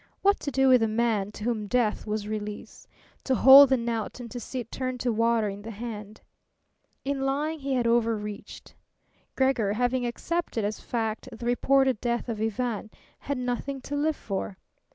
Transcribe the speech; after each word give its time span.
What 0.23 0.39
to 0.39 0.49
do 0.49 0.67
with 0.67 0.81
a 0.81 0.87
man 0.87 1.31
to 1.33 1.43
whom 1.43 1.67
death 1.67 2.07
was 2.07 2.27
release? 2.27 2.87
To 3.25 3.35
hold 3.35 3.69
the 3.69 3.77
knout 3.77 4.19
and 4.19 4.31
to 4.31 4.39
see 4.39 4.59
it 4.59 4.71
turn 4.71 4.97
to 4.97 5.11
water 5.13 5.47
in 5.47 5.61
the 5.61 5.69
hand! 5.69 6.21
In 7.05 7.21
lying 7.21 7.59
he 7.59 7.75
had 7.75 7.85
overreached. 7.85 8.73
Gregor, 9.35 9.73
having 9.73 10.03
accepted 10.07 10.65
as 10.65 10.79
fact 10.79 11.29
the 11.31 11.45
reported 11.45 12.01
death 12.01 12.29
of 12.29 12.41
Ivan, 12.41 12.89
had 13.29 13.37
nothing 13.37 13.79
to 13.81 13.95
live 13.95 14.15
for. 14.15 14.57